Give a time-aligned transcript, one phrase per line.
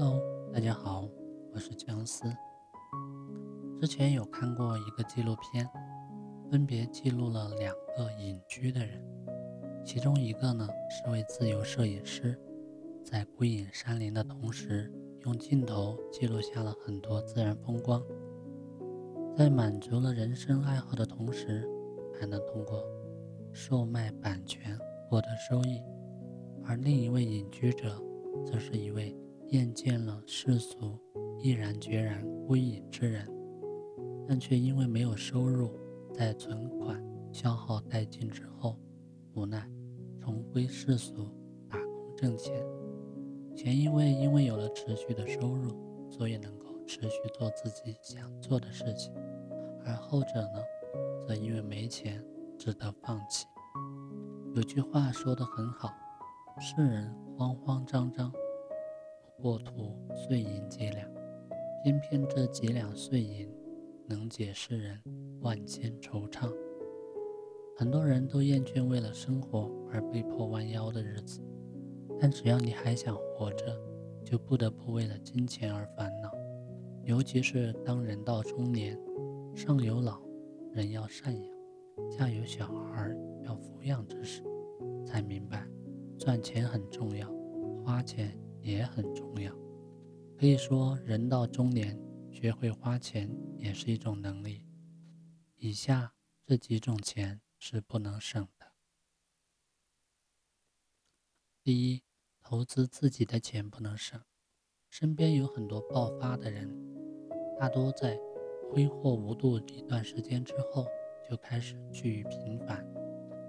[0.00, 0.18] Hello，
[0.50, 1.06] 大家好，
[1.52, 2.24] 我是姜思。
[3.78, 5.68] 之前有看过一个纪录片，
[6.50, 9.04] 分别记录了两个隐居的人，
[9.84, 12.34] 其中一个呢是位自由摄影师，
[13.04, 14.90] 在归隐山林的同时，
[15.26, 18.02] 用镜头记录下了很多自然风光，
[19.36, 21.68] 在满足了人生爱好的同时，
[22.18, 22.82] 还能通过
[23.52, 24.78] 售卖版权
[25.10, 25.78] 获得收益。
[26.64, 28.02] 而另一位隐居者，
[28.46, 29.14] 则是一位。
[29.50, 30.96] 厌倦了世俗，
[31.40, 33.28] 毅然决然归隐之人，
[34.28, 35.72] 但却因为没有收入，
[36.14, 38.78] 在存款消耗殆尽之后，
[39.34, 39.68] 无奈
[40.20, 41.28] 重归世俗，
[41.68, 42.64] 打工挣钱。
[43.56, 45.74] 前一位因为有了持续的收入，
[46.08, 49.12] 所以能够持续做自己想做的事情；
[49.84, 50.62] 而后者呢，
[51.26, 52.24] 则因为没钱，
[52.56, 53.46] 只得放弃。
[54.54, 55.90] 有句话说得很好：
[56.60, 58.09] 世人慌慌张
[59.40, 59.42] 张。
[59.42, 61.10] 过图碎银几两，
[61.82, 63.50] 偏偏这几两碎银
[64.06, 65.00] 能解世人
[65.40, 66.52] 万千惆怅。
[67.74, 71.40] 很多人都厌倦为了生活而被迫弯腰的日子，
[72.20, 73.74] 但只要你还想活着，
[74.22, 76.30] 就不得不为了金钱而烦恼。
[77.04, 78.98] 尤其是当人到中年，
[79.54, 80.20] 上有老
[80.70, 83.10] 人要赡养，下有小孩
[83.42, 84.42] 要抚养之时，
[85.06, 85.66] 才明白
[86.18, 87.26] 赚钱很重要，
[87.82, 88.38] 花钱。
[88.62, 89.54] 也很重要，
[90.38, 91.98] 可以说，人到中年，
[92.30, 94.66] 学会花钱也是一种能力。
[95.56, 98.72] 以下这几种钱是不能省的。
[101.62, 102.02] 第一，
[102.40, 104.20] 投资自己的钱不能省。
[104.88, 106.68] 身边有很多爆发的人，
[107.58, 108.18] 大多在
[108.70, 110.86] 挥霍无度一段时间之后，
[111.28, 112.84] 就开始趋于平凡，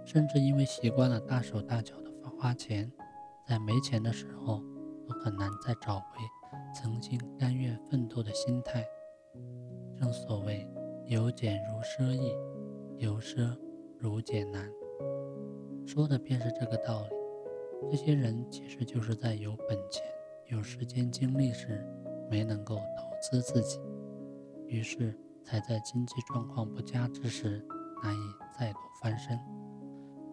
[0.06, 2.92] 甚至因为习惯了大手大脚的花钱，
[3.48, 4.71] 在没钱的时候。
[5.24, 6.18] 很难再找回
[6.74, 8.84] 曾经甘愿奋斗的心态。
[9.96, 10.68] 正所谓
[11.06, 12.34] “由俭如奢易，
[12.98, 13.56] 由奢
[14.00, 14.68] 如俭难”，
[15.86, 17.10] 说的便是这个道理。
[17.92, 20.04] 这些人其实就是在有本钱、
[20.48, 21.86] 有时间、精力时，
[22.30, 22.82] 没能够投
[23.22, 23.80] 资自己，
[24.66, 27.64] 于是才在经济状况不佳之时，
[28.04, 28.20] 难以
[28.58, 29.40] 再度翻身。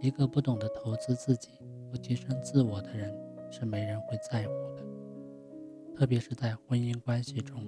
[0.00, 1.50] 一个不懂得投资自己、
[1.90, 3.14] 不提升自我的人。
[3.50, 4.84] 是没人会在乎的，
[5.96, 7.64] 特别是在婚姻关系中，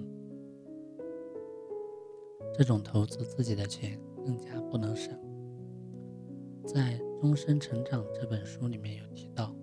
[2.53, 5.17] 这种投资自己的钱更加不能省。
[6.65, 9.55] 在《终身成长》这本书里面有提到，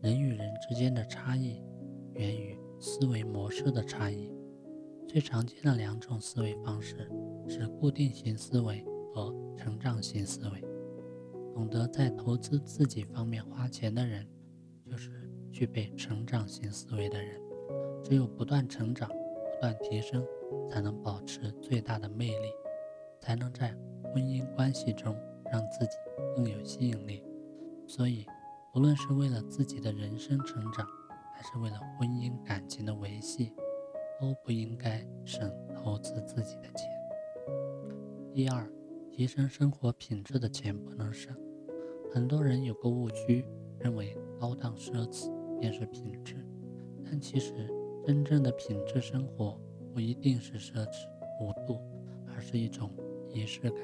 [0.00, 1.62] 人与人之间的差异
[2.14, 4.32] 源于思维模式的差异。
[5.06, 7.10] 最常见的两种思维方式
[7.46, 10.64] 是固定型思维和成长型思维。
[11.54, 14.26] 懂得在投资自己方面花钱的人，
[14.84, 15.27] 就是。
[15.52, 17.40] 具备成长型思维的人，
[18.02, 20.24] 只有不断成长、不断提升，
[20.70, 22.52] 才能保持最大的魅力，
[23.20, 25.16] 才能在婚姻关系中
[25.52, 25.96] 让自己
[26.36, 27.22] 更有吸引力。
[27.86, 28.26] 所以，
[28.74, 30.86] 无论是为了自己的人生成长，
[31.34, 33.52] 还是为了婚姻感情的维系，
[34.20, 36.88] 都不应该省投资自己的钱。
[38.32, 38.70] 第二，
[39.10, 41.34] 提升生活品质的钱不能省。
[42.12, 43.44] 很多人有个误区，
[43.78, 45.37] 认为高档奢侈。
[45.58, 46.36] 便是品质，
[47.04, 47.52] 但其实
[48.04, 49.60] 真正的品质生活
[49.92, 51.08] 不一定是奢侈
[51.40, 51.80] 无度，
[52.26, 52.90] 而是一种
[53.28, 53.78] 仪式感，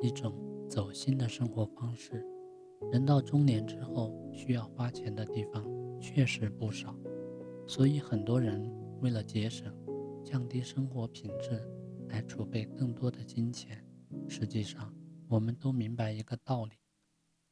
[0.00, 0.34] 一种
[0.68, 2.24] 走心的生活方式。
[2.92, 5.64] 人到中年之后，需要花钱的地方
[6.00, 6.96] 确实不少，
[7.66, 9.74] 所以很多人为了节省、
[10.24, 11.60] 降低生活品质，
[12.08, 13.84] 来储备更多的金钱。
[14.28, 14.94] 实际上，
[15.28, 16.72] 我们都明白一个道理：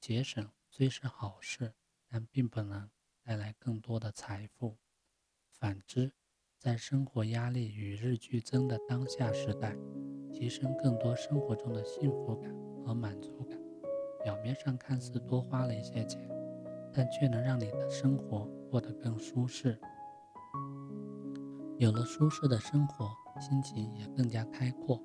[0.01, 1.75] 节省虽是好事，
[2.09, 2.89] 但并不能。
[3.27, 4.77] 带来更多的财富。
[5.51, 6.13] 反之，
[6.61, 9.77] 在生活压力与日俱增的当下时代，
[10.33, 12.55] 提升更多生活中的幸福感
[12.85, 13.59] 和满足感，
[14.23, 16.31] 表面上看似多花了一些钱，
[16.93, 19.77] 但却能让你的生活过得更舒适。
[21.79, 23.11] 有了舒适的生活，
[23.41, 25.03] 心情也更加开阔，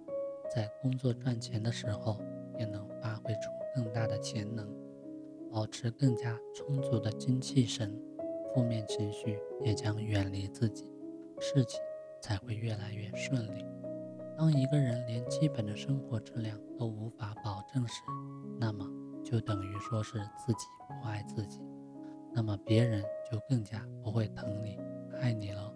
[0.53, 2.21] 在工作赚钱的时候，
[2.59, 4.71] 也能发挥出更大的潜能，
[5.49, 7.99] 保持更加充足的精气神。
[8.53, 10.85] 负面情绪也将远离自己，
[11.39, 11.79] 事情
[12.21, 13.65] 才会越来越顺利。
[14.37, 18.01] 当一个人连基本的生活质量都无法保证时，
[18.59, 18.85] 那么
[19.23, 21.61] 就等于说是自己不爱自己，
[22.33, 24.79] 那么别人就更加不会疼你、
[25.19, 25.71] 爱你了。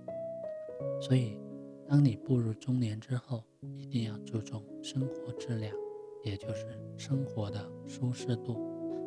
[0.99, 1.39] 所以，
[1.87, 3.43] 当你步入中年之后，
[3.77, 5.73] 一定要注重生活质量，
[6.23, 6.65] 也就是
[6.97, 8.57] 生活的舒适度，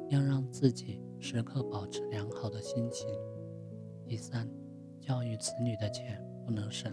[0.08, 3.08] 要让自己时刻保持良好的心情。
[4.08, 4.49] 第三，
[5.02, 6.90] 教育子女的钱不能省。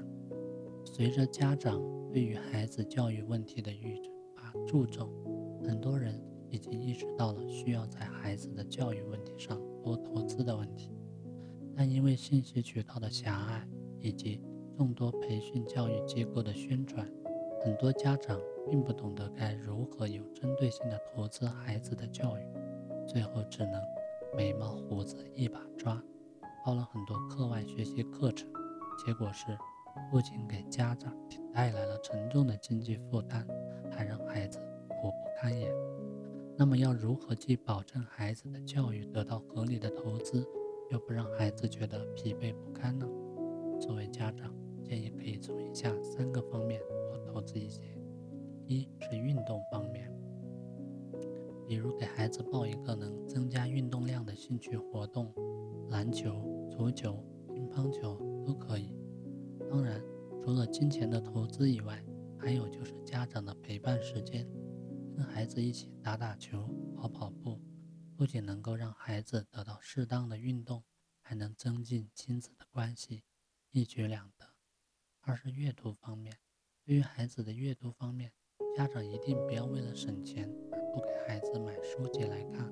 [0.84, 1.82] 随着家长
[2.12, 3.98] 对于孩子教育问题的预
[4.36, 5.10] 把注重，
[5.64, 10.92] 很多人已经意识到了需要在孩子的教育问题上多投资的问题，
[11.74, 13.66] 但因为信息渠道的狭隘
[14.02, 14.42] 以及
[14.78, 17.10] 众多培训教育机构的宣传，
[17.64, 18.38] 很多家长
[18.70, 22.42] 并不懂得该如何有针对性的投资孩子的教育，
[23.08, 23.82] 最后只能
[24.36, 26.04] 眉毛胡子一把抓，
[26.66, 28.50] 报了很多课外学习课程，
[28.98, 29.56] 结果是
[30.10, 31.16] 不仅给家长
[31.54, 33.46] 带来了沉重的经济负担，
[33.92, 34.58] 还让孩子
[34.88, 35.72] 苦不堪言。
[36.58, 40.44] 那么要如何既保证孩子的教育得到合理的投资，
[40.90, 43.06] 又不让孩子觉得疲惫不堪呢？
[43.80, 44.52] 作为家长，
[44.84, 47.84] 建议可以从以下三个方面多投资一些：
[48.66, 50.12] 一是运动方面，
[51.68, 55.32] 比如给孩子报一个能增加运动量的兴趣活动，
[55.90, 56.42] 篮球、
[56.76, 57.24] 足球、
[57.54, 58.94] 乒乓球都可以。
[59.70, 60.04] 当然，
[60.44, 62.04] 除了金钱的投资以外，
[62.38, 64.46] 还有就是家长的陪伴时间，
[65.16, 67.62] 跟孩子一起打打球、跑跑步，
[68.18, 70.84] 不仅能够让孩子得到适当的运动，
[71.22, 73.24] 还能增进亲子的关系，
[73.72, 74.46] 一举两得。
[75.22, 76.38] 二是阅读方面，
[76.84, 78.32] 对于孩子的阅读方面，
[78.76, 82.70] 家长一定不要为了省钱而不给孩子买书籍来看。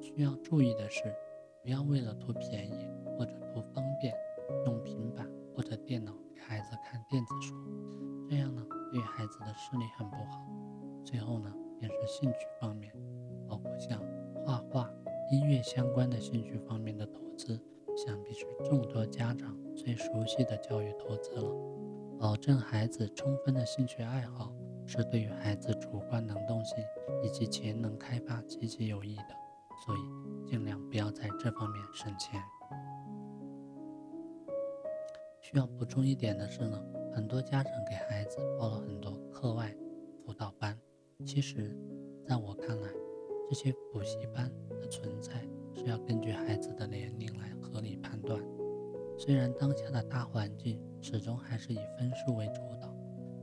[0.00, 1.14] 需要注意的是，
[1.62, 2.93] 不要为了图便宜
[3.54, 4.12] 不方便，
[4.66, 7.54] 用平板或者电脑给孩子看电子书，
[8.28, 10.44] 这样呢，对孩子的视力很不好。
[11.04, 12.92] 最后呢，便是兴趣方面，
[13.48, 14.02] 包括像
[14.44, 14.90] 画画、
[15.30, 17.62] 音乐相关的兴趣方面的投资，
[17.96, 21.50] 想必是众多家长最熟悉的教育投资了。
[22.18, 24.52] 保证孩子充分的兴趣爱好，
[24.86, 26.76] 是对于孩子主观能动性
[27.22, 29.34] 以及潜能开发极其有益的，
[29.84, 32.40] 所以尽量不要在这方面省钱。
[35.54, 36.84] 需要补充一点的是呢，
[37.14, 39.72] 很多家长给孩子报了很多课外
[40.26, 40.76] 辅导班，
[41.24, 41.78] 其实，
[42.26, 42.88] 在我看来，
[43.48, 48.42] 这些补习班的存在是要根据孩子的年龄来合理判断。
[49.16, 52.92] 虽然当下的大环境始终还是以分数为主导，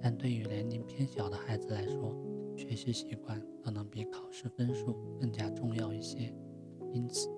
[0.02, 2.14] 但对于年龄偏小的孩子来说，
[2.58, 6.36] 学习习惯可能比考试分数更加重要一些。
[6.92, 7.30] 因此，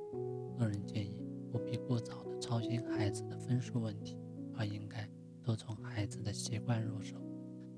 [0.58, 4.18] 个人建议不必过早的操心孩子的分数问题，
[4.58, 5.10] 而应该
[5.44, 7.16] 多从孩子的习惯入手。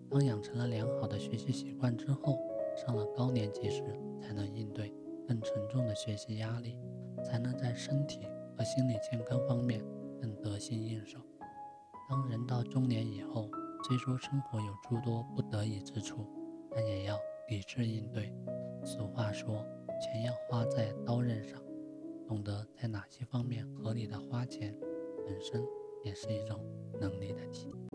[0.09, 2.37] 当养成了良好的学习习惯之后，
[2.75, 3.83] 上了高年级时，
[4.21, 4.93] 才能应对
[5.27, 6.77] 更沉重的学习压力，
[7.23, 8.21] 才能在身体
[8.57, 9.83] 和心理健康方面。
[10.21, 11.19] 更得心应手。
[12.09, 13.49] 当人到中年以后，
[13.83, 16.25] 虽说生活有诸多不得已之处，
[16.71, 17.19] 但也要
[17.49, 18.33] 理智应对。
[18.83, 19.63] 俗话说，
[20.01, 21.61] 钱要花在刀刃上，
[22.25, 24.75] 懂得在哪些方面合理的花钱，
[25.27, 25.61] 本身
[26.05, 26.63] 也是一种
[27.01, 27.94] 能力的体现。